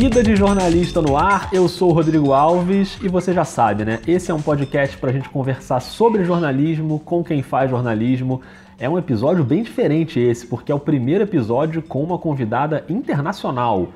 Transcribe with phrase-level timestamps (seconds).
[0.00, 3.98] Vida de Jornalista no Ar, eu sou o Rodrigo Alves e você já sabe, né?
[4.06, 8.40] Esse é um podcast para a gente conversar sobre jornalismo com quem faz jornalismo.
[8.78, 13.88] É um episódio bem diferente esse, porque é o primeiro episódio com uma convidada internacional.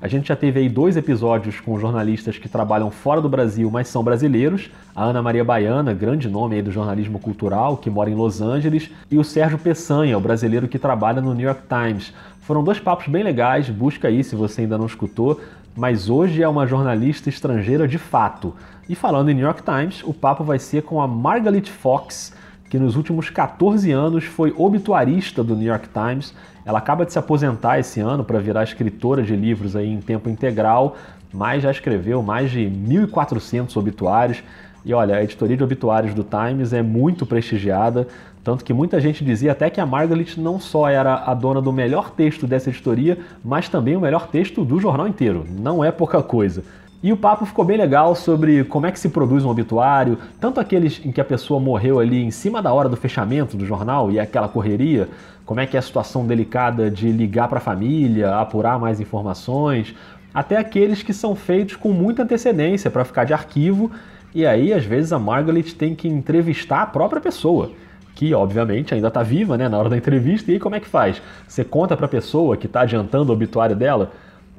[0.00, 3.88] A gente já teve aí dois episódios com jornalistas que trabalham fora do Brasil, mas
[3.88, 4.70] são brasileiros.
[4.94, 8.88] A Ana Maria Baiana, grande nome aí do jornalismo cultural, que mora em Los Angeles,
[9.10, 12.12] e o Sérgio Peçanha, o brasileiro que trabalha no New York Times.
[12.48, 15.38] Foram dois papos bem legais, busca aí se você ainda não escutou,
[15.76, 18.54] mas hoje é uma jornalista estrangeira de fato.
[18.88, 22.34] E falando em New York Times, o papo vai ser com a Margaret Fox,
[22.70, 26.34] que nos últimos 14 anos foi obituarista do New York Times.
[26.64, 30.30] Ela acaba de se aposentar esse ano para virar escritora de livros aí em tempo
[30.30, 30.96] integral,
[31.30, 34.42] mas já escreveu mais de 1.400 obituários.
[34.88, 38.08] E olha, a editoria de obituários do Times é muito prestigiada,
[38.42, 41.70] tanto que muita gente dizia até que a Margaret não só era a dona do
[41.70, 45.44] melhor texto dessa editoria, mas também o melhor texto do jornal inteiro.
[45.46, 46.64] Não é pouca coisa.
[47.02, 50.58] E o papo ficou bem legal sobre como é que se produz um obituário, tanto
[50.58, 54.10] aqueles em que a pessoa morreu ali em cima da hora do fechamento do jornal
[54.10, 55.06] e é aquela correria,
[55.44, 59.94] como é que é a situação delicada de ligar para a família, apurar mais informações,
[60.32, 63.90] até aqueles que são feitos com muita antecedência para ficar de arquivo,
[64.34, 67.70] e aí às vezes a Margaret tem que entrevistar a própria pessoa
[68.18, 70.88] que obviamente ainda está viva né, na hora da entrevista, e aí como é que
[70.88, 71.22] faz?
[71.46, 74.10] Você conta para a pessoa que está adiantando o obituário dela?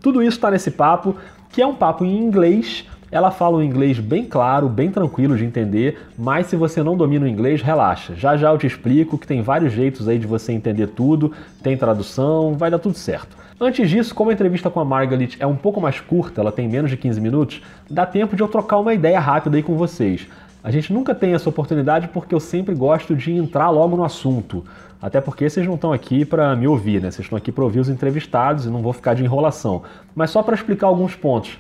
[0.02, 1.14] Tudo isso está nesse papo,
[1.52, 2.88] que é um papo em inglês.
[3.12, 7.26] Ela fala um inglês bem claro, bem tranquilo de entender, mas se você não domina
[7.26, 8.16] o inglês, relaxa.
[8.16, 11.76] Já já eu te explico que tem vários jeitos aí de você entender tudo, tem
[11.76, 13.36] tradução, vai dar tudo certo.
[13.62, 16.66] Antes disso, como a entrevista com a Margaret é um pouco mais curta, ela tem
[16.66, 20.30] menos de 15 minutos, dá tempo de eu trocar uma ideia rápida aí com vocês.
[20.64, 24.64] A gente nunca tem essa oportunidade porque eu sempre gosto de entrar logo no assunto.
[25.02, 27.12] Até porque vocês não estão aqui para me ouvir, né?
[27.12, 29.84] Vocês estão aqui para ouvir os entrevistados e não vou ficar de enrolação.
[30.16, 31.58] Mas só para explicar alguns pontos.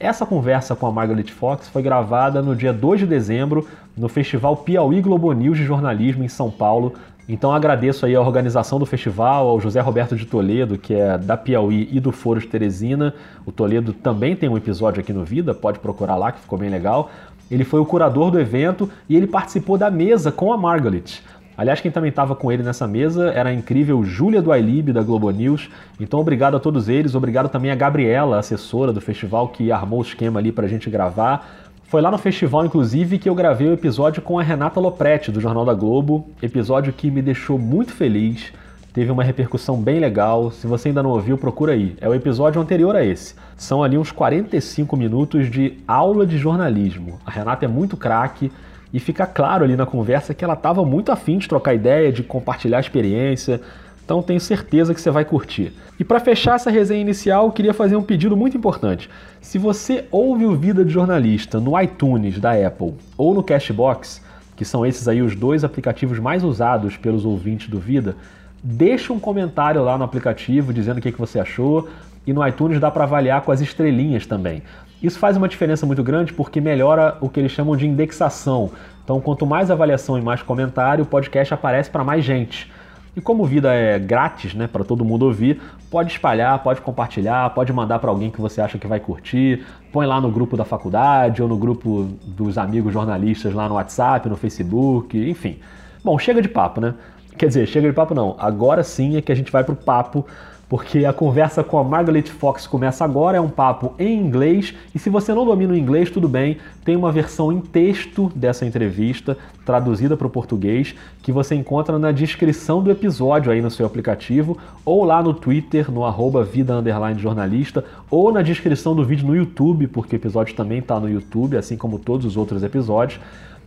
[0.00, 4.56] Essa conversa com a Margaret Fox foi gravada no dia 2 de dezembro no Festival
[4.56, 6.94] Piauí Globo News de Jornalismo em São Paulo.
[7.28, 11.36] Então agradeço aí a organização do festival, ao José Roberto de Toledo, que é da
[11.36, 13.14] Piauí e do Foro de Teresina.
[13.46, 16.68] O Toledo também tem um episódio aqui no Vida, pode procurar lá que ficou bem
[16.68, 17.10] legal.
[17.50, 21.22] Ele foi o curador do evento e ele participou da mesa com a Margaret.
[21.56, 25.02] Aliás, quem também estava com ele nessa mesa era a incrível Júlia do iLib da
[25.02, 25.68] Globo News.
[26.00, 27.14] Então, obrigado a todos eles.
[27.14, 30.88] Obrigado também a Gabriela, assessora do festival, que armou o esquema ali para a gente
[30.88, 31.46] gravar.
[31.92, 35.42] Foi lá no festival, inclusive, que eu gravei o episódio com a Renata Lopretti, do
[35.42, 36.26] Jornal da Globo.
[36.40, 38.50] Episódio que me deixou muito feliz
[38.94, 40.50] teve uma repercussão bem legal.
[40.50, 41.94] Se você ainda não ouviu, procura aí.
[42.00, 43.34] É o episódio anterior a esse.
[43.58, 47.20] São ali uns 45 minutos de aula de jornalismo.
[47.26, 48.50] A Renata é muito craque
[48.90, 52.22] e fica claro ali na conversa que ela estava muito afim de trocar ideia, de
[52.22, 53.60] compartilhar experiência.
[54.04, 55.72] Então tenho certeza que você vai curtir.
[55.98, 59.08] E para fechar essa resenha inicial, queria fazer um pedido muito importante.
[59.40, 64.22] Se você ouve o Vida de Jornalista no iTunes da Apple ou no Cashbox,
[64.56, 68.16] que são esses aí os dois aplicativos mais usados pelos ouvintes do Vida,
[68.62, 71.88] deixa um comentário lá no aplicativo dizendo o que, que você achou
[72.26, 74.62] e no iTunes dá para avaliar com as estrelinhas também.
[75.02, 78.70] Isso faz uma diferença muito grande porque melhora o que eles chamam de indexação.
[79.02, 82.70] Então, quanto mais avaliação e mais comentário, o podcast aparece para mais gente.
[83.14, 87.70] E como vida é grátis, né, para todo mundo ouvir, pode espalhar, pode compartilhar, pode
[87.70, 91.42] mandar para alguém que você acha que vai curtir, põe lá no grupo da faculdade
[91.42, 95.58] ou no grupo dos amigos jornalistas lá no WhatsApp, no Facebook, enfim.
[96.02, 96.94] Bom, chega de papo, né?
[97.36, 98.34] Quer dizer, chega de papo não.
[98.38, 100.26] Agora sim é que a gente vai pro papo,
[100.72, 104.98] porque a conversa com a Margaret Fox começa agora, é um papo em inglês, e
[104.98, 109.36] se você não domina o inglês, tudo bem, tem uma versão em texto dessa entrevista,
[109.66, 114.56] traduzida para o português, que você encontra na descrição do episódio aí no seu aplicativo,
[114.82, 116.82] ou lá no Twitter, no arroba vida
[117.18, 121.58] jornalista, ou na descrição do vídeo no YouTube, porque o episódio também está no YouTube,
[121.58, 123.20] assim como todos os outros episódios.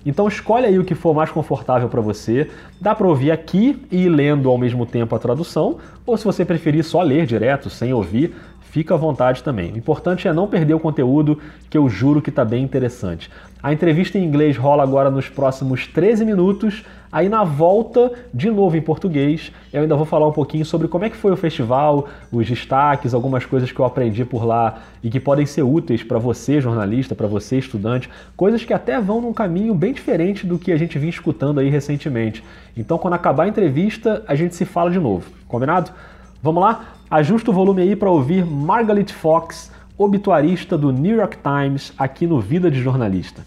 [0.05, 2.49] Então escolhe aí o que for mais confortável para você.
[2.79, 6.83] Dá para ouvir aqui e lendo ao mesmo tempo a tradução, ou se você preferir
[6.83, 8.35] só ler direto, sem ouvir,
[8.75, 9.71] fica à vontade também.
[9.71, 11.39] O importante é não perder o conteúdo,
[11.69, 13.31] que eu juro que está bem interessante.
[13.63, 16.83] A entrevista em inglês rola agora nos próximos 13 minutos
[17.15, 21.05] Aí na volta, de novo em português, eu ainda vou falar um pouquinho sobre como
[21.05, 25.09] é que foi o festival, os destaques, algumas coisas que eu aprendi por lá e
[25.09, 29.31] que podem ser úteis para você, jornalista, para você, estudante, coisas que até vão num
[29.31, 32.43] caminho bem diferente do que a gente vinha escutando aí recentemente.
[32.75, 35.31] Então, quando acabar a entrevista, a gente se fala de novo.
[35.47, 35.91] Combinado?
[36.43, 36.94] Vamos lá?
[37.09, 42.39] Ajusta o volume aí para ouvir Margaret Fox, obituarista do New York Times, aqui no
[42.39, 43.45] Vida de Jornalista.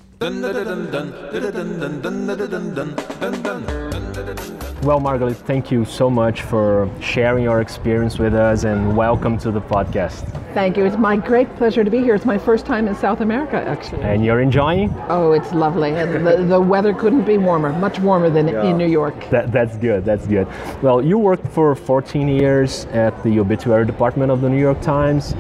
[4.82, 9.50] Well, Margaret, thank you so much for sharing your experience with us and welcome to
[9.50, 10.24] the podcast.
[10.52, 10.84] Thank you.
[10.84, 12.14] It's my great pleasure to be here.
[12.14, 14.02] It's my first time in South America, actually.
[14.02, 14.94] And you're enjoying?
[15.08, 15.90] Oh, it's lovely.
[15.90, 18.64] And the, the weather couldn't be warmer, much warmer than yeah.
[18.64, 19.30] in New York.
[19.30, 20.04] That, that's good.
[20.04, 20.46] That's good.
[20.82, 25.34] Well, you worked for 14 years at the obituary department of the New York Times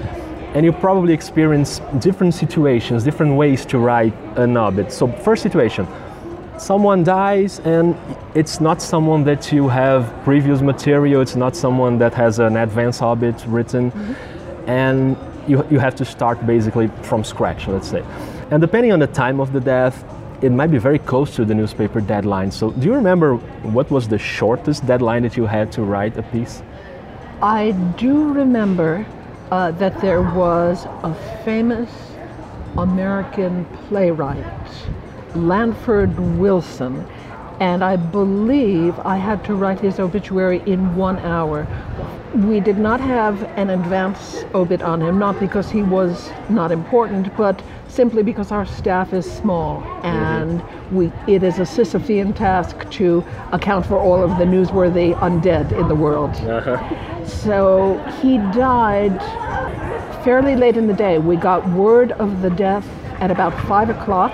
[0.54, 4.90] and you probably experienced different situations, different ways to write an obit.
[4.90, 5.86] So, first situation
[6.60, 7.96] someone dies and
[8.34, 13.02] it's not someone that you have previous material, it's not someone that has an advance
[13.02, 14.70] obit written, mm-hmm.
[14.70, 15.16] and
[15.48, 18.04] you, you have to start basically from scratch, let's say.
[18.50, 20.04] And depending on the time of the death,
[20.42, 22.50] it might be very close to the newspaper deadline.
[22.50, 26.22] So, do you remember what was the shortest deadline that you had to write a
[26.22, 26.62] piece?
[27.42, 29.06] I do remember
[29.50, 31.14] uh, that there was a
[31.44, 31.90] famous
[32.76, 34.44] American playwright,
[35.34, 37.06] Lanford Wilson,
[37.60, 41.66] and I believe I had to write his obituary in one hour.
[42.34, 47.34] We did not have an advance obit on him, not because he was not important,
[47.36, 53.24] but simply because our staff is small and we, it is a Sisyphean task to
[53.52, 56.30] account for all of the newsworthy undead in the world.
[56.36, 57.24] Uh-huh.
[57.26, 59.18] So he died
[60.22, 61.18] fairly late in the day.
[61.18, 62.86] We got word of the death
[63.20, 64.32] at about five o'clock,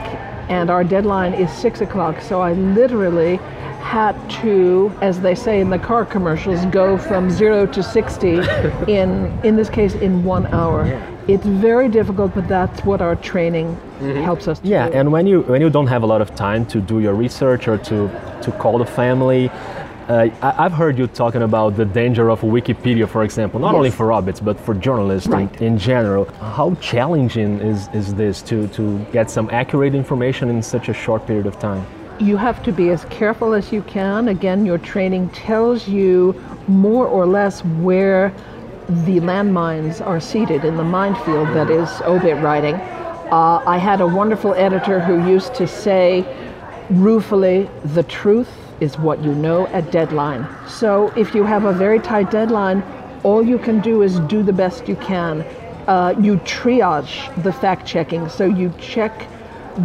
[0.49, 2.21] and our deadline is six o'clock.
[2.21, 3.37] So I literally
[3.85, 8.29] had to, as they say in the car commercials, go from zero to 60
[8.89, 10.85] in, in this case, in one hour.
[11.29, 14.23] It's very difficult, but that's what our training mm-hmm.
[14.23, 14.95] helps us yeah, do.
[14.95, 17.69] and when you, when you don't have a lot of time to do your research
[17.69, 18.09] or to,
[18.43, 19.51] to call the family,
[20.09, 23.77] uh, I, have heard you talking about the danger of Wikipedia, for example, not yes.
[23.77, 25.51] only for obits, but for journalists right.
[25.61, 26.27] in, in, general.
[26.57, 31.27] How challenging is, is this to, to get some accurate information in such a short
[31.27, 31.87] period of time?
[32.21, 34.29] You have to be as careful as you can.
[34.29, 38.33] Again, your training tells you more or less where
[38.89, 42.75] the landmines are seated in the minefield that is obit writing.
[42.75, 46.25] Uh, I had a wonderful editor who used to say
[46.91, 50.47] ruefully, the truth is what you know at deadline.
[50.69, 52.83] So if you have a very tight deadline,
[53.23, 55.43] all you can do is do the best you can.
[55.87, 59.29] Uh, you triage the fact checking, so you check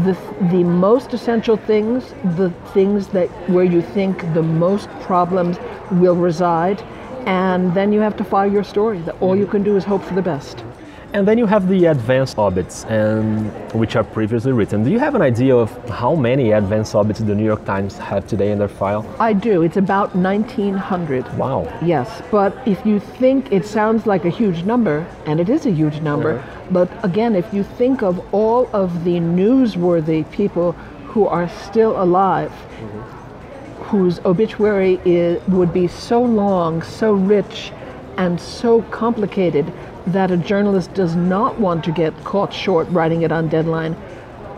[0.04, 0.18] the
[0.52, 5.58] the most essential things, the things that where you think the most problems
[5.92, 6.82] will reside,
[7.26, 9.02] and then you have to file your story.
[9.20, 10.64] All you can do is hope for the best.
[11.12, 14.84] And then you have the advanced obits, and which are previously written.
[14.84, 18.28] Do you have an idea of how many advanced obits the New York Times have
[18.28, 19.04] today in their file?
[19.20, 19.64] I do.
[19.64, 21.36] It's about 1,900.
[21.36, 21.68] Wow.
[21.84, 25.72] Yes, but if you think it sounds like a huge number, and it is a
[25.72, 26.68] huge number, uh-huh.
[26.70, 30.74] but again, if you think of all of the newsworthy people
[31.08, 33.84] who are still alive, mm-hmm.
[33.86, 37.72] whose obituary is, would be so long, so rich,
[38.18, 39.74] and so complicated
[40.14, 43.96] that a journalist does not want to get caught short writing it on deadline,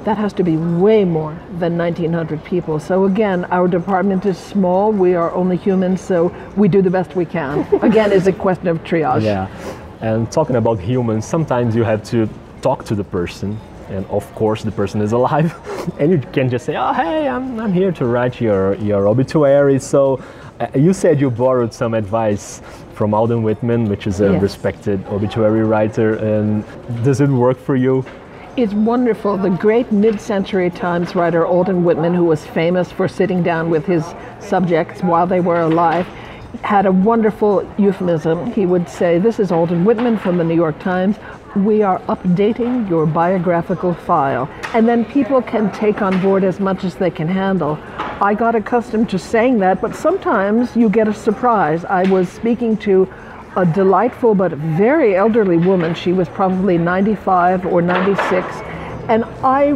[0.04, 2.80] that has to be way more than 1,900 people.
[2.80, 4.92] So again, our department is small.
[4.92, 7.60] We are only humans, so we do the best we can.
[7.84, 9.22] again, it's a question of triage.
[9.22, 9.48] Yeah,
[10.02, 12.28] and talking about humans, sometimes you have to
[12.62, 13.60] talk to the person,
[13.90, 15.54] and of course the person is alive,
[16.00, 19.80] and you can just say, "Oh, hey, I'm, I'm here to write your your obituary."
[19.80, 20.24] So
[20.60, 22.62] uh, you said you borrowed some advice
[23.02, 24.42] from Alden Whitman, which is a yes.
[24.44, 26.18] respected obituary writer.
[26.18, 26.64] And
[27.04, 28.06] does it work for you?
[28.58, 29.38] It's wonderful.
[29.38, 33.88] The great mid century Times writer Alden Whitman, who was famous for sitting down with
[33.88, 34.06] his
[34.40, 36.06] subjects while they were alive,
[36.62, 38.52] had a wonderful euphemism.
[38.52, 41.16] He would say, This is Alden Whitman from the New York Times.
[41.56, 44.48] We are updating your biographical file.
[44.76, 47.80] And then people can take on board as much as they can handle.
[48.22, 51.84] I got accustomed to saying that, but sometimes you get a surprise.
[51.86, 53.12] I was speaking to
[53.58, 55.96] a delightful but very elderly woman.
[55.96, 58.46] She was probably 95 or 96,
[59.10, 59.74] and I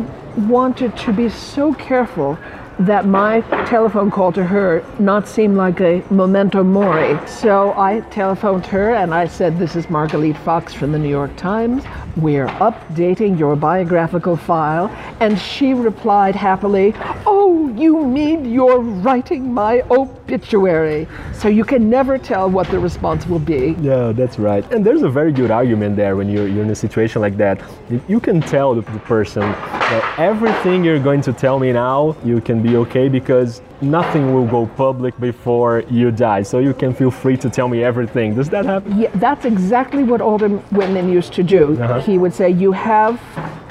[0.47, 2.37] wanted to be so careful
[2.77, 7.17] that my telephone call to her not seem like a memento mori.
[7.27, 11.35] So I telephoned her and I said, This is Margalit Fox from the New York
[11.35, 11.83] Times.
[12.17, 14.87] We're updating your biographical file.
[15.19, 16.93] And she replied happily,
[17.25, 21.07] Oh, you mean you're writing my obituary?
[21.33, 23.75] So you can never tell what the response will be.
[23.81, 24.69] Yeah, that's right.
[24.71, 27.61] And there's a very good argument there when you're, you're in a situation like that.
[28.07, 32.39] You can tell the, the person that everything you're going to tell me now, you
[32.41, 36.41] can be okay because nothing will go public before you die.
[36.41, 38.35] So you can feel free to tell me everything.
[38.35, 38.97] Does that happen?
[38.99, 41.73] Yeah, that's exactly what Alden women used to do.
[41.73, 41.93] Uh-huh.
[42.05, 43.19] He would say, You have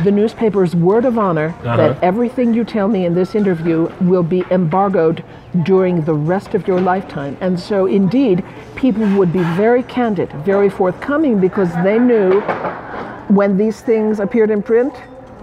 [0.02, 1.76] the newspaper's word of honor uh-huh.
[1.76, 5.24] that everything you tell me in this interview will be embargoed
[5.62, 7.36] during the rest of your lifetime.
[7.40, 12.40] And so, indeed, people would be very candid, very forthcoming because they knew
[13.28, 14.94] when these things appeared in print,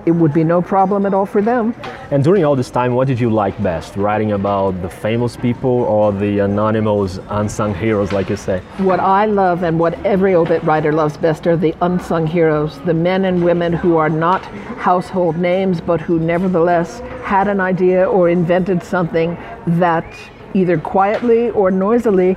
[0.05, 1.75] it would be no problem at all for them.
[2.11, 3.95] And during all this time, what did you like best?
[3.95, 8.59] Writing about the famous people or the anonymous, unsung heroes, like you say?
[8.77, 12.93] What I love and what every obit writer loves best are the unsung heroes, the
[12.93, 14.43] men and women who are not
[14.77, 20.05] household names, but who nevertheless had an idea or invented something that
[20.53, 22.35] either quietly or noisily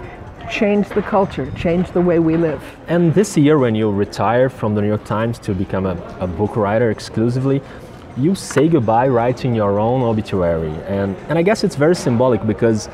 [0.50, 2.62] changed the culture, change the way we live.
[2.88, 6.26] And this year, when you retire from the New York Times to become a, a
[6.26, 7.62] book writer exclusively,
[8.16, 10.72] you say goodbye writing your own obituary.
[10.86, 12.88] And, and I guess it's very symbolic because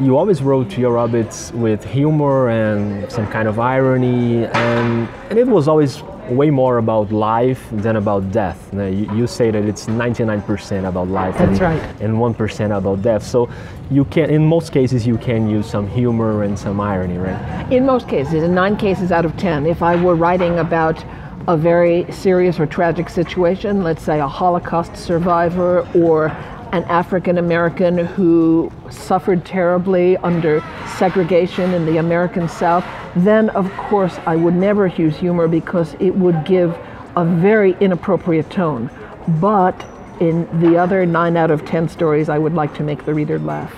[0.00, 5.46] you always wrote your obits with humor and some kind of irony, and, and it
[5.46, 8.72] was always way more about life than about death.
[8.72, 12.00] Now, you, you, say that it's 99% about life That's and, right.
[12.00, 13.22] and 1% about death.
[13.22, 13.50] So
[13.90, 17.72] you can, in most cases, you can use some humor and some irony, right?
[17.72, 21.04] In most cases, in nine cases out of 10, if I were writing about
[21.48, 26.28] a very serious or tragic situation, let's say a Holocaust survivor or
[26.72, 30.62] an African American who suffered terribly under
[30.98, 32.84] segregation in the American South,
[33.16, 36.78] then of course I would never use humor because it would give
[37.16, 38.90] a very inappropriate tone.
[39.40, 39.84] But
[40.20, 43.38] in the other nine out of ten stories, I would like to make the reader
[43.38, 43.74] laugh.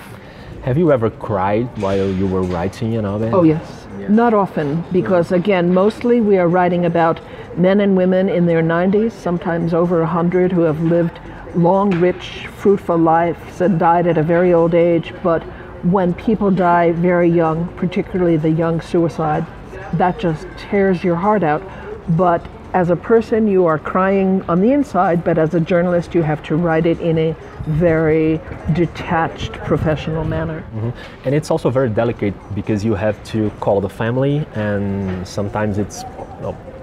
[0.63, 3.33] Have you ever cried while you were writing an obit?
[3.33, 3.87] Oh, yes.
[3.99, 4.07] Yeah.
[4.07, 7.19] Not often, because again, mostly we are writing about
[7.57, 11.19] men and women in their 90s, sometimes over 100, who have lived
[11.55, 15.13] long, rich, fruitful lives and died at a very old age.
[15.23, 15.43] But
[15.83, 19.45] when people die very young, particularly the young suicide,
[19.93, 21.61] that just tears your heart out.
[22.09, 26.23] But as a person, you are crying on the inside, but as a journalist, you
[26.23, 27.35] have to write it in a
[27.67, 28.41] very
[28.73, 30.61] detached, professional manner.
[30.61, 30.89] Mm-hmm.
[31.25, 36.03] And it's also very delicate because you have to call the family, and sometimes it's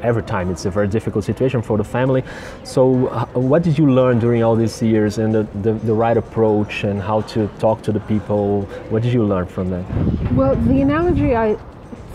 [0.02, 2.22] every time it's a very difficult situation for the family.
[2.64, 6.16] So, uh, what did you learn during all these years and the, the, the, right
[6.16, 8.62] approach and how to talk to the people?
[8.90, 9.84] What did you learn from that?
[10.32, 11.56] Well, the analogy I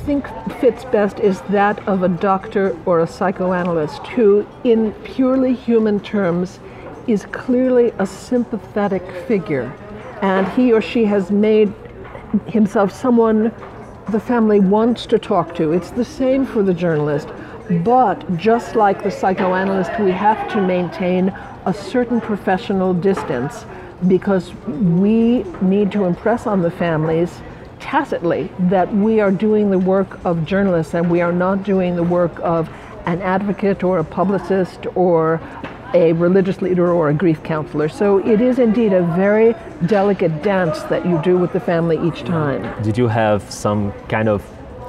[0.06, 0.27] think
[0.60, 6.60] fits best is that of a doctor or a psychoanalyst who, in purely human terms,
[7.08, 9.74] is clearly a sympathetic figure.
[10.22, 11.74] And he or she has made
[12.48, 13.51] himself someone
[14.10, 15.74] the family wants to talk to.
[15.74, 17.30] It's the same for the journalist.
[17.70, 21.30] But just like the psychoanalyst, we have to maintain
[21.66, 23.66] a certain professional distance
[24.08, 27.42] because we need to impress on the families
[27.80, 32.04] tacitly that we are doing the work of journalists and we are not doing the
[32.04, 32.70] work of
[33.06, 35.40] an advocate or a publicist or
[35.94, 37.88] a religious leader or a grief counselor.
[37.88, 39.56] So it is indeed a very
[39.86, 42.84] delicate dance that you do with the family each time.
[42.84, 44.44] Did you have some kind of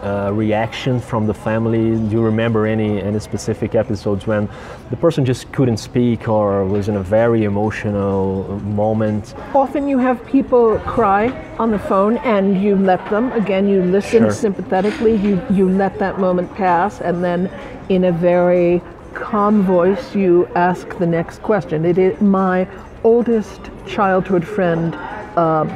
[0.06, 1.96] uh, reaction from the family?
[1.96, 4.48] Do you remember any any specific episodes when
[4.90, 9.34] the person just couldn't speak or was in a very emotional moment?
[9.54, 11.24] Often you have people cry
[11.58, 13.32] on the phone and you let them.
[13.32, 14.30] Again, you listen sure.
[14.30, 15.16] sympathetically.
[15.16, 17.50] You you let that moment pass, and then
[17.88, 18.82] in a very
[19.14, 21.84] calm voice you ask the next question.
[21.84, 22.68] It is my
[23.02, 24.94] oldest childhood friend.
[25.36, 25.68] Um,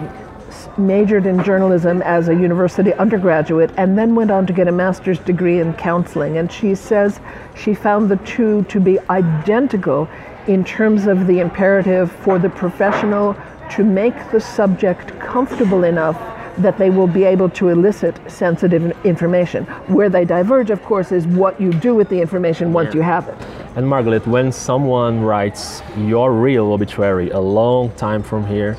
[0.78, 5.18] majored in journalism as a university undergraduate and then went on to get a master's
[5.20, 6.38] degree in counseling.
[6.38, 7.20] And she says
[7.56, 10.08] she found the two to be identical
[10.46, 13.36] in terms of the imperative for the professional
[13.70, 16.18] to make the subject comfortable enough
[16.58, 19.64] that they will be able to elicit sensitive information.
[19.86, 22.96] Where they diverge, of course, is what you do with the information once yeah.
[22.96, 23.36] you have it.
[23.76, 28.76] And Margaret, when someone writes your real obituary a long time from here,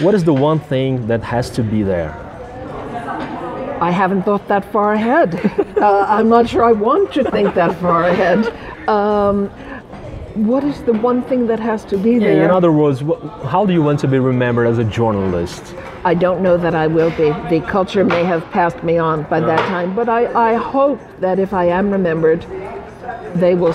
[0.00, 2.12] what is the one thing that has to be there?
[3.80, 5.34] I haven't thought that far ahead.
[5.78, 8.46] uh, I'm not sure I want to think that far ahead.
[8.88, 9.48] Um,
[10.34, 12.36] what is the one thing that has to be there?
[12.36, 13.00] Yeah, in other words,
[13.44, 15.74] how do you want to be remembered as a journalist?
[16.04, 17.30] I don't know that I will be.
[17.48, 21.38] The culture may have passed me on by that time, but I, I hope that
[21.38, 22.42] if I am remembered,
[23.34, 23.74] they will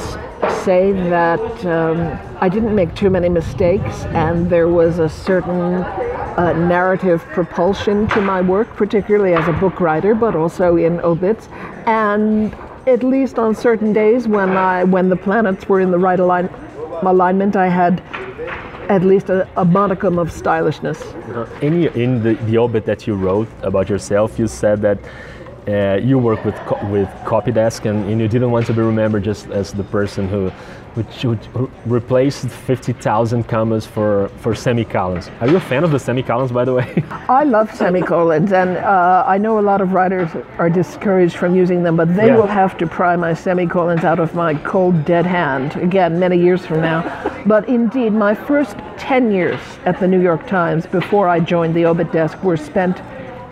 [0.64, 5.84] say that um, I didn't make too many mistakes and there was a certain
[6.38, 11.48] uh, narrative propulsion to my work, particularly as a book writer, but also in obits.
[11.86, 12.54] And
[12.88, 16.50] at least on certain days when I when the planets were in the right align,
[17.02, 18.02] alignment, I had
[18.90, 21.02] at least a, a modicum of stylishness.
[21.62, 25.00] In, in the, the obit that you wrote about yourself, you said that
[25.68, 29.24] uh, you work with co- with Copydesk, and, and, you didn't want to be remembered
[29.24, 30.52] just as the person who
[30.96, 31.46] which would
[31.86, 35.30] replace 50,000 commas for, for semicolons.
[35.42, 37.04] Are you a fan of the semicolons, by the way?
[37.28, 41.84] I love semicolons, and uh, I know a lot of writers are discouraged from using
[41.84, 42.38] them, but they Yeah.
[42.38, 46.66] will have to pry my semicolons out of my cold, dead hand again many years
[46.66, 47.04] from now.
[47.46, 51.86] but indeed, my first 10 years at the New York Times before I joined the
[51.86, 53.02] Obit desk were spent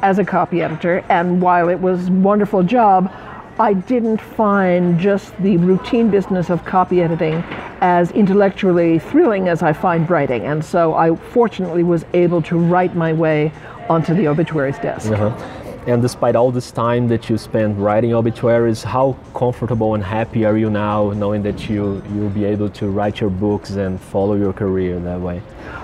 [0.04, 3.12] as a copy editor, and while it was a wonderful job,
[3.58, 7.44] I didn't find just the routine business of copy editing
[7.82, 10.44] as intellectually thrilling as I find writing.
[10.44, 13.52] And so I fortunately was able to write my way
[13.90, 15.12] onto the obituaries desk.
[15.12, 15.63] Uh-huh.
[15.86, 20.58] And despite all this time that you spent writing obituaries, how comfortable and happy are
[20.58, 24.54] you now knowing that you, you'll be able to write your books and follow your
[24.54, 25.42] career that way?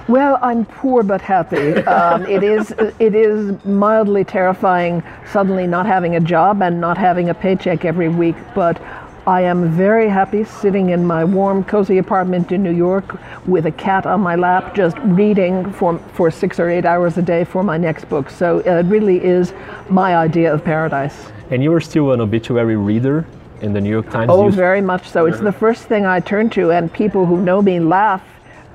[0.08, 1.74] Well, I'm poor but happy.
[1.84, 7.30] Um, it is it is mildly terrifying suddenly not having a job and not having
[7.30, 8.82] a paycheck every week, but
[9.28, 13.72] I am very happy sitting in my warm, cozy apartment in New York with a
[13.72, 17.64] cat on my lap, just reading for, for six or eight hours a day for
[17.64, 18.30] my next book.
[18.30, 19.54] So uh, it really is
[19.90, 21.32] my idea of paradise.
[21.52, 23.26] And you are still an obituary reader
[23.62, 24.30] in the New York Times?
[24.32, 25.26] Oh, very much so.
[25.26, 28.24] It's the first thing I turn to, and people who know me laugh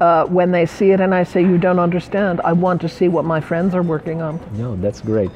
[0.00, 2.40] uh, when they see it, and I say, You don't understand.
[2.42, 4.40] I want to see what my friends are working on.
[4.56, 5.30] No, that's great.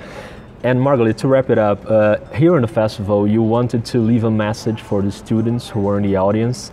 [0.64, 4.24] And Margaret, to wrap it up, uh, here in the festival, you wanted to leave
[4.24, 6.72] a message for the students who were in the audience.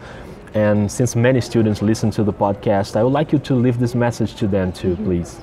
[0.55, 3.93] And since many students listen to the podcast, I would like you to leave this
[3.93, 5.39] message to them too, please.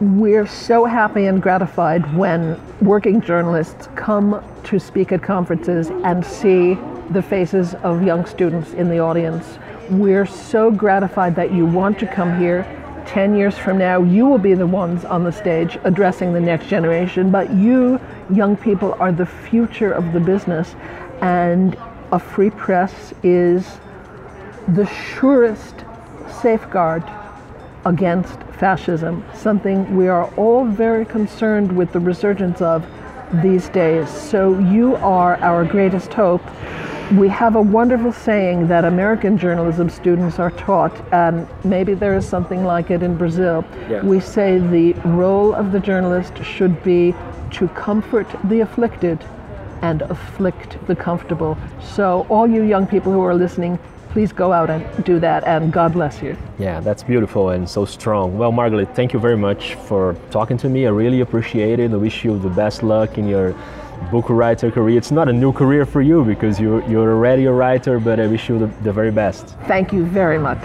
[0.00, 6.78] We're so happy and gratified when working journalists come to speak at conferences and see
[7.10, 9.58] the faces of young students in the audience.
[9.90, 12.64] We're so gratified that you want to come here.
[13.12, 16.66] 10 years from now, you will be the ones on the stage addressing the next
[16.68, 18.00] generation, but you,
[18.32, 20.74] young people, are the future of the business.
[21.20, 21.76] And
[22.10, 23.78] a free press is
[24.66, 25.84] the surest
[26.40, 27.04] safeguard
[27.84, 32.82] against fascism, something we are all very concerned with the resurgence of
[33.42, 34.08] these days.
[34.08, 36.42] So you are our greatest hope.
[37.12, 42.26] We have a wonderful saying that American journalism students are taught, and maybe there is
[42.26, 43.66] something like it in Brazil.
[43.90, 44.02] Yeah.
[44.02, 47.14] We say the role of the journalist should be
[47.50, 49.22] to comfort the afflicted
[49.82, 51.58] and afflict the comfortable.
[51.82, 53.78] So, all you young people who are listening,
[54.12, 56.34] please go out and do that, and God bless you.
[56.58, 58.38] Yeah, that's beautiful and so strong.
[58.38, 60.86] Well, Margaret, thank you very much for talking to me.
[60.86, 61.92] I really appreciate it.
[61.92, 63.54] I wish you the best luck in your
[64.10, 64.98] book writer career.
[64.98, 68.26] It's not a new career for you because you're, you're already a writer, but I
[68.26, 69.56] wish you the, the very best.
[69.66, 70.60] Thank you very much.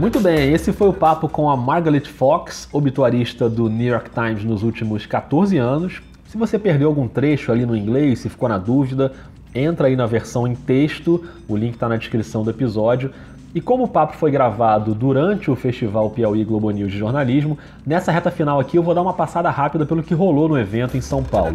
[0.00, 4.44] Muito bem, esse foi o papo com a Margaret Fox, obituarista do New York Times
[4.44, 6.02] nos últimos 14 anos.
[6.26, 9.12] Se você perdeu algum trecho ali no inglês, se ficou na dúvida,
[9.54, 13.12] entra aí na versão em texto, o link está na descrição do episódio.
[13.54, 18.10] E como o papo foi gravado durante o Festival Piauí Globo News de Jornalismo, nessa
[18.10, 21.00] reta final aqui eu vou dar uma passada rápida pelo que rolou no evento em
[21.00, 21.54] São Paulo.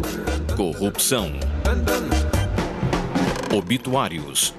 [0.56, 1.30] Corrupção.
[3.54, 4.54] Obituários.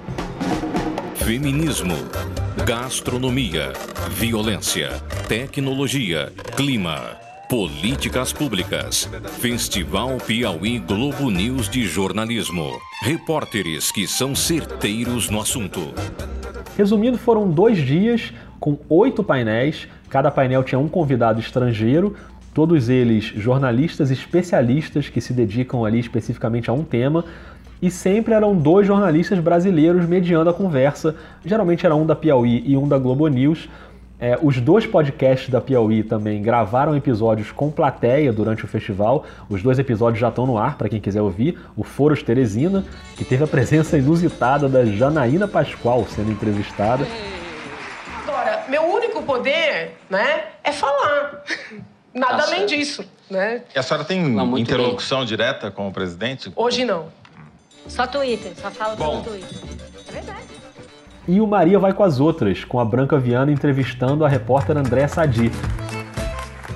[1.15, 1.95] Feminismo.
[2.63, 3.73] Gastronomia.
[4.12, 4.91] Violência.
[5.27, 6.32] Tecnologia.
[6.56, 7.17] Clima.
[7.49, 9.10] Políticas públicas.
[9.39, 12.80] Festival Piauí Globo News de Jornalismo.
[13.01, 15.91] Repórteres que são certeiros no assunto.
[16.77, 19.88] Resumindo, foram dois dias com oito painéis.
[20.10, 22.15] Cada painel tinha um convidado estrangeiro,
[22.53, 27.25] todos eles jornalistas especialistas que se dedicam ali especificamente a um tema.
[27.81, 31.15] E sempre eram dois jornalistas brasileiros mediando a conversa.
[31.43, 33.67] Geralmente era um da Piauí e um da Globo News.
[34.21, 39.25] É, os dois podcasts da Piauí também gravaram episódios com plateia durante o festival.
[39.49, 41.60] Os dois episódios já estão no ar para quem quiser ouvir.
[41.75, 42.86] O Foros Teresina,
[43.17, 47.03] que teve a presença inusitada da Janaína Pascoal sendo entrevistada.
[48.21, 51.43] Agora, meu único poder, né, é falar.
[52.13, 53.63] Nada Tá além disso, né?
[53.73, 56.51] E a senhora tem Não, interlocução direta com o presidente?
[56.55, 57.07] Hoje não.
[57.88, 59.23] Só Twitter, só fala Bom.
[59.23, 59.70] pelo Twitter.
[61.31, 65.07] E o Maria vai com as outras, com a Branca Viana entrevistando a repórter André
[65.07, 65.49] Sadi.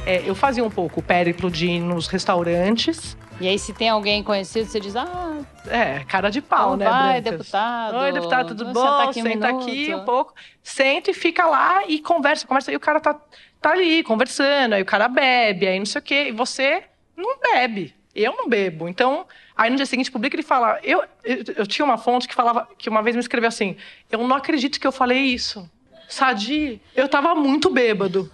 [0.05, 3.17] É, eu fazia um pouco o périplo de ir nos restaurantes.
[3.41, 7.19] E aí, se tem alguém conhecido, você diz, ah, É, cara de pau, né, vai,
[7.19, 7.39] Brancas?
[7.39, 7.97] deputado?
[7.97, 8.79] Oi, deputado, tudo bom?
[8.79, 10.33] sentar aqui um Senta aqui um pouco.
[10.63, 12.71] Senta e fica lá e conversa, conversa.
[12.71, 13.13] E o cara tá,
[13.59, 16.27] tá ali conversando, aí o cara bebe, aí não sei o quê.
[16.29, 16.83] E você
[17.17, 17.93] não bebe.
[18.15, 18.87] Eu não bebo.
[18.87, 20.79] Então, aí no dia seguinte publica ele fala.
[20.83, 23.75] Eu, eu, eu tinha uma fonte que falava, que uma vez me escreveu assim:
[24.11, 25.69] Eu não acredito que eu falei isso.
[26.07, 28.31] Sadi, eu tava muito bêbado.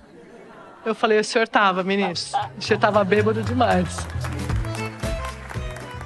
[0.85, 2.39] Eu falei, o senhor tava, ministro.
[2.57, 3.97] O senhor tava bêbado demais.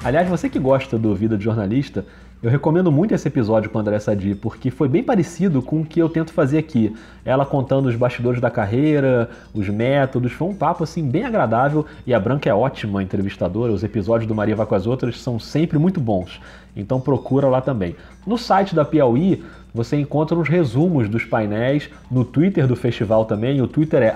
[0.03, 2.05] Aliás, você que gosta do Vida de Jornalista,
[2.45, 5.85] Eu recomendo muito esse episódio com a André Sadi, porque foi bem parecido com o
[5.85, 6.95] que eu tento fazer aqui.
[7.25, 12.13] Ela contando os bastidores da carreira, os métodos, foi um papo assim bem agradável e
[12.13, 15.79] a Branca é ótima entrevistadora, os episódios do Maria Vai com as Outras são sempre
[15.79, 16.39] muito bons.
[16.75, 17.95] Então procura lá também.
[18.27, 23.59] No site da Piauí, você encontra os resumos dos painéis, no Twitter do festival também,
[23.59, 24.15] o Twitter é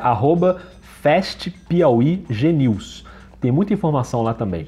[1.02, 3.04] festpiauígnews.
[3.42, 4.68] Tem muita informação lá também.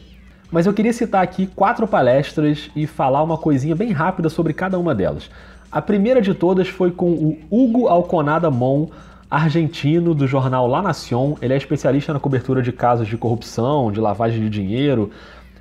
[0.52, 4.78] Mas eu queria citar aqui quatro palestras e falar uma coisinha bem rápida sobre cada
[4.78, 5.30] uma delas.
[5.72, 8.88] A primeira de todas foi com o Hugo Alconada Mon,
[9.30, 11.36] argentino do jornal La Nación.
[11.42, 15.10] Ele é especialista na cobertura de casos de corrupção, de lavagem de dinheiro.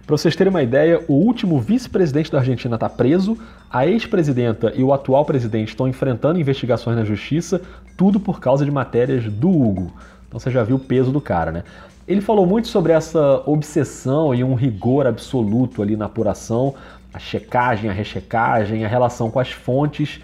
[0.05, 3.39] Para vocês terem uma ideia, o último vice-presidente da Argentina está preso,
[3.71, 7.63] a ex-presidenta e o atual presidente estão enfrentando investigações na justiça,
[7.97, 9.93] tudo por causa de matérias do Hugo.
[10.27, 11.63] Então você já viu o peso do cara, né?
[12.11, 16.75] Ele falou muito sobre essa obsessão e um rigor absoluto ali na apuração,
[17.15, 20.21] a checagem, a rechecagem, a relação com as fontes.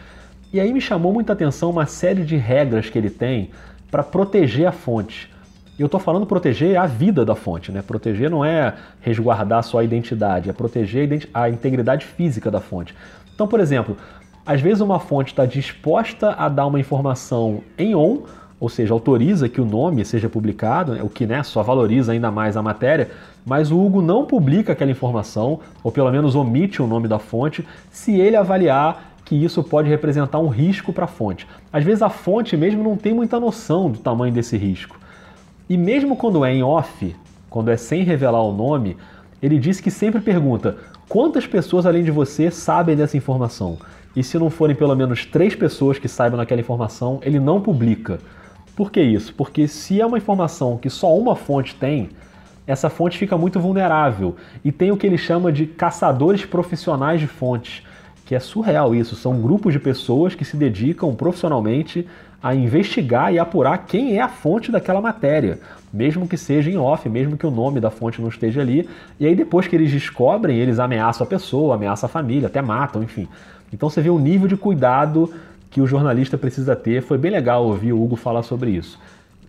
[0.52, 3.50] E aí me chamou muita atenção uma série de regras que ele tem
[3.88, 5.32] para proteger a fonte.
[5.78, 7.82] Eu estou falando proteger a vida da fonte, né?
[7.82, 12.96] Proteger não é resguardar só a identidade, é proteger a integridade física da fonte.
[13.32, 13.96] Então, por exemplo,
[14.44, 18.24] às vezes uma fonte está disposta a dar uma informação em on,
[18.58, 22.56] ou seja, autoriza que o nome seja publicado, o que né, só valoriza ainda mais
[22.56, 23.10] a matéria,
[23.44, 27.66] mas o Hugo não publica aquela informação, ou pelo menos omite o nome da fonte,
[27.90, 31.46] se ele avaliar que isso pode representar um risco para a fonte.
[31.72, 34.98] Às vezes a fonte mesmo não tem muita noção do tamanho desse risco.
[35.68, 37.14] E mesmo quando é em off,
[37.50, 38.96] quando é sem revelar o nome,
[39.42, 40.76] ele diz que sempre pergunta
[41.08, 43.78] quantas pessoas além de você sabem dessa informação.
[44.14, 48.18] E se não forem pelo menos três pessoas que saibam daquela informação, ele não publica.
[48.76, 49.34] Por que isso?
[49.34, 52.10] Porque se é uma informação que só uma fonte tem,
[52.66, 57.26] essa fonte fica muito vulnerável e tem o que ele chama de caçadores profissionais de
[57.26, 57.82] fontes,
[58.26, 59.16] que é surreal isso.
[59.16, 62.06] São grupos de pessoas que se dedicam profissionalmente
[62.42, 65.58] a investigar e apurar quem é a fonte daquela matéria,
[65.90, 68.86] mesmo que seja em off, mesmo que o nome da fonte não esteja ali.
[69.18, 73.02] E aí depois que eles descobrem, eles ameaçam a pessoa, ameaçam a família, até matam,
[73.02, 73.26] enfim.
[73.72, 75.32] Então você vê o nível de cuidado
[75.70, 77.02] que o jornalista precisa ter.
[77.02, 78.98] Foi bem legal ouvir o Hugo falar sobre isso.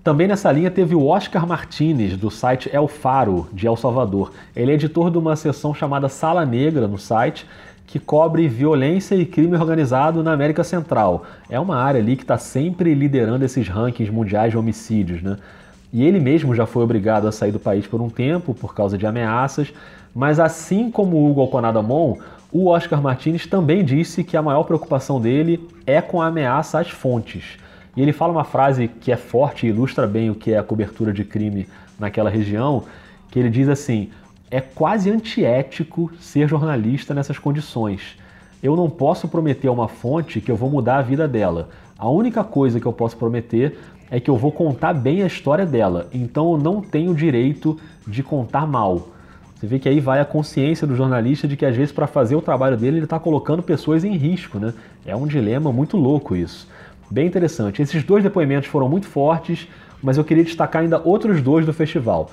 [0.04, 4.32] Também nessa linha teve o Oscar Martinez, do site El Faro, de El Salvador.
[4.56, 7.46] Ele é editor de uma seção chamada Sala Negra no site,
[7.86, 11.26] que cobre violência e crime organizado na América Central.
[11.50, 15.38] É uma área ali que está sempre liderando esses rankings mundiais de homicídios, né?
[15.92, 18.98] E ele mesmo já foi obrigado a sair do país por um tempo por causa
[18.98, 19.74] de ameaças,
[20.14, 22.18] mas assim como o Hugo Alconadamon,
[22.60, 26.90] o Oscar Martinez também disse que a maior preocupação dele é com a ameaça às
[26.90, 27.60] fontes.
[27.96, 30.64] E ele fala uma frase que é forte e ilustra bem o que é a
[30.64, 31.68] cobertura de crime
[32.00, 32.86] naquela região,
[33.30, 34.10] que ele diz assim:
[34.50, 38.18] "É quase antiético ser jornalista nessas condições.
[38.64, 41.70] Eu não posso prometer a uma fonte que eu vou mudar a vida dela.
[41.96, 43.78] A única coisa que eu posso prometer
[44.10, 46.08] é que eu vou contar bem a história dela.
[46.12, 49.17] Então eu não tenho direito de contar mal."
[49.60, 52.36] Você vê que aí vai a consciência do jornalista de que às vezes para fazer
[52.36, 54.72] o trabalho dele ele está colocando pessoas em risco, né?
[55.04, 56.68] É um dilema muito louco isso.
[57.10, 57.82] Bem interessante.
[57.82, 59.68] Esses dois depoimentos foram muito fortes,
[60.02, 62.30] mas eu queria destacar ainda outros dois do festival.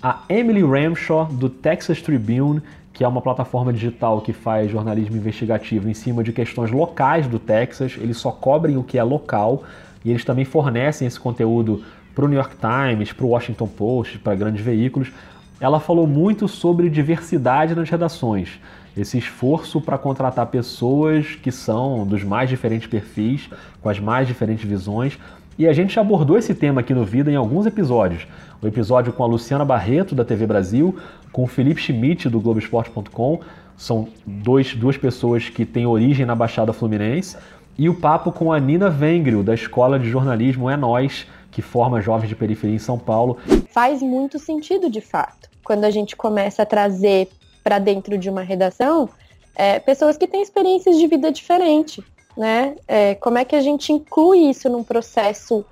[0.00, 5.88] A Emily Ramshaw, do Texas Tribune, que é uma plataforma digital que faz jornalismo investigativo
[5.88, 7.96] em cima de questões locais do Texas.
[8.00, 9.64] Eles só cobrem o que é local
[10.04, 11.82] e eles também fornecem esse conteúdo
[12.14, 15.10] para o New York Times, para o Washington Post, para grandes veículos
[15.60, 18.58] ela falou muito sobre diversidade nas redações,
[18.96, 23.48] esse esforço para contratar pessoas que são dos mais diferentes perfis,
[23.82, 25.18] com as mais diferentes visões.
[25.58, 28.26] E a gente abordou esse tema aqui no Vida em alguns episódios.
[28.62, 30.98] O episódio com a Luciana Barreto, da TV Brasil,
[31.30, 33.40] com o Felipe Schmidt, do Globoesporte.com.
[33.76, 37.36] São dois, duas pessoas que têm origem na Baixada Fluminense.
[37.78, 42.00] E o papo com a Nina Vengrio, da Escola de Jornalismo É Nós, que forma
[42.00, 43.36] jovens de periferia em São Paulo.
[43.70, 47.28] Faz muito sentido, de fato quando a gente começa a trazer
[47.62, 49.08] para dentro de uma redação
[49.54, 52.02] é, pessoas que têm experiências de vida diferente,
[52.36, 52.74] né?
[52.88, 55.64] É, como é que a gente inclui isso num processo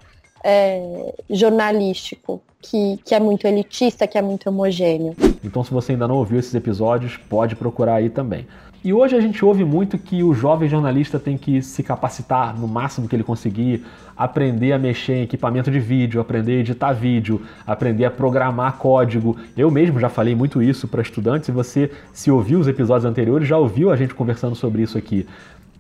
[0.45, 5.17] é, jornalístico que, que é muito elitista, que é muito homogêneo?
[5.43, 8.47] Então, se você ainda não ouviu esses episódios, pode procurar aí também.
[8.85, 12.69] E hoje a gente ouve muito que o jovem jornalista tem que se capacitar no
[12.69, 13.85] máximo que ele conseguir,
[14.17, 19.37] aprender a mexer em equipamento de vídeo, aprender a editar vídeo, aprender a programar código.
[19.57, 23.49] Eu mesmo já falei muito isso para estudantes e você, se ouviu os episódios anteriores,
[23.49, 25.27] já ouviu a gente conversando sobre isso aqui.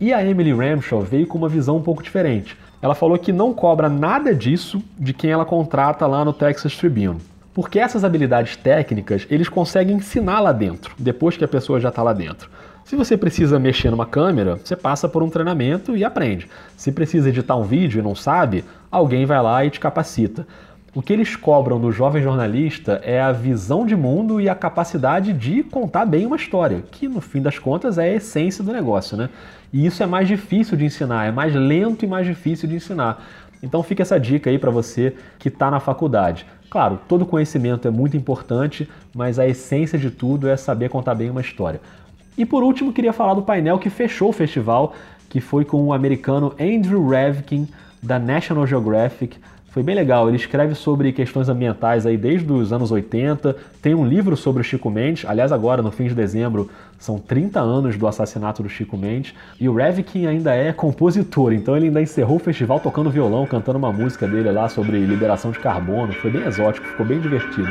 [0.00, 2.56] E a Emily Ramshaw veio com uma visão um pouco diferente.
[2.82, 7.20] Ela falou que não cobra nada disso de quem ela contrata lá no Texas Tribune.
[7.54, 12.02] Porque essas habilidades técnicas eles conseguem ensinar lá dentro, depois que a pessoa já está
[12.02, 12.48] lá dentro.
[12.88, 16.48] Se você precisa mexer numa câmera, você passa por um treinamento e aprende.
[16.74, 20.46] Se precisa editar um vídeo e não sabe, alguém vai lá e te capacita.
[20.94, 25.34] O que eles cobram do jovem jornalista é a visão de mundo e a capacidade
[25.34, 29.18] de contar bem uma história, que no fim das contas é a essência do negócio,
[29.18, 29.28] né?
[29.70, 33.22] E isso é mais difícil de ensinar, é mais lento e mais difícil de ensinar.
[33.62, 36.46] Então fica essa dica aí para você que está na faculdade.
[36.70, 41.28] Claro, todo conhecimento é muito importante, mas a essência de tudo é saber contar bem
[41.28, 41.82] uma história.
[42.38, 44.94] E por último, queria falar do painel que fechou o festival,
[45.28, 47.66] que foi com o americano Andrew Revkin,
[48.00, 49.36] da National Geographic.
[49.70, 54.06] Foi bem legal, ele escreve sobre questões ambientais aí desde os anos 80, tem um
[54.06, 58.06] livro sobre o Chico Mendes, aliás agora no fim de dezembro são 30 anos do
[58.06, 62.40] assassinato do Chico Mendes, e o Revkin ainda é compositor, então ele ainda encerrou o
[62.40, 66.86] festival tocando violão, cantando uma música dele lá sobre liberação de carbono, foi bem exótico,
[66.86, 67.68] ficou bem divertido.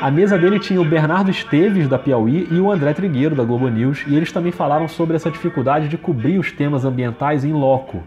[0.00, 3.68] A mesa dele tinha o Bernardo Esteves, da Piauí, e o André Trigueiro, da Globo
[3.68, 8.02] News, e eles também falaram sobre essa dificuldade de cobrir os temas ambientais em loco,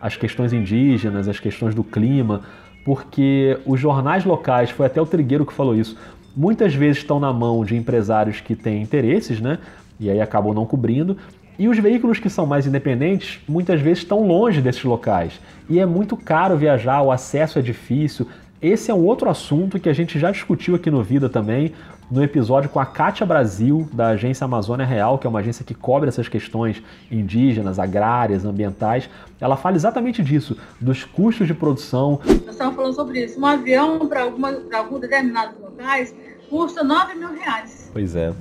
[0.00, 2.40] as questões indígenas, as questões do clima,
[2.82, 5.98] porque os jornais locais, foi até o Trigueiro que falou isso,
[6.34, 9.58] muitas vezes estão na mão de empresários que têm interesses, né?
[10.00, 11.16] E aí acabam não cobrindo,
[11.58, 15.40] e os veículos que são mais independentes muitas vezes estão longe desses locais.
[15.68, 18.26] E é muito caro viajar, o acesso é difícil.
[18.64, 21.74] Esse é um outro assunto que a gente já discutiu aqui no Vida também,
[22.10, 25.74] no episódio com a Cátia Brasil, da agência Amazônia Real, que é uma agência que
[25.74, 29.06] cobre essas questões indígenas, agrárias, ambientais.
[29.38, 32.18] Ela fala exatamente disso, dos custos de produção.
[32.24, 33.38] Nós estamos falando sobre isso.
[33.38, 36.14] Um avião para alguns determinados locais
[36.48, 37.90] custa 9 mil reais.
[37.92, 38.32] Pois é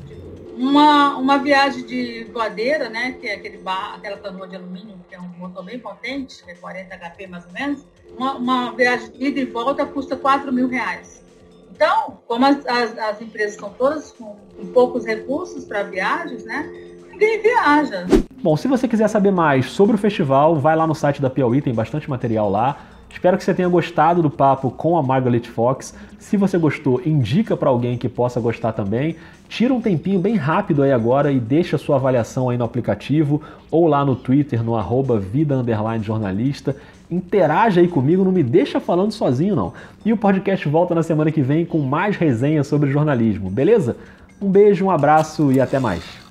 [0.63, 5.15] uma, uma viagem de voadeira, né, que é aquele bar, aquela canoa de alumínio, que
[5.15, 7.85] é um motor bem potente, que é 40 HP mais ou menos,
[8.17, 11.21] uma, uma viagem de ida e volta custa 4 mil reais.
[11.71, 16.71] Então, como as, as, as empresas são todas com, com poucos recursos para viagens, né,
[17.11, 18.05] ninguém viaja.
[18.41, 21.61] Bom, se você quiser saber mais sobre o festival, vai lá no site da Piauí,
[21.61, 22.77] tem bastante material lá.
[23.13, 25.95] Espero que você tenha gostado do papo com a Margaret Fox.
[26.17, 29.15] Se você gostou, indica para alguém que possa gostar também.
[29.47, 33.87] Tira um tempinho bem rápido aí agora e deixa sua avaliação aí no aplicativo ou
[33.87, 35.63] lá no Twitter no arroba vida
[36.01, 36.75] jornalista.
[37.09, 39.73] Interaja aí comigo, não me deixa falando sozinho não.
[40.03, 43.95] E o podcast volta na semana que vem com mais resenhas sobre jornalismo, beleza?
[44.41, 46.22] Um beijo, um abraço e até mais.